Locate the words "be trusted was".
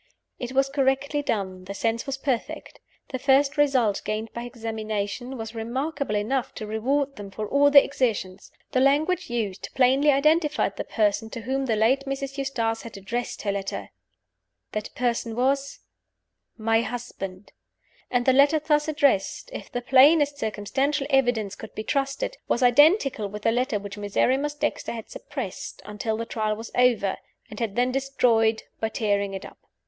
21.75-22.63